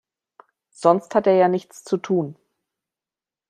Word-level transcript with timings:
Sonst 0.71 1.13
hat 1.13 1.27
er 1.27 1.35
ja 1.35 1.47
nichts 1.47 1.83
zu 1.83 1.97
tun. 1.97 2.35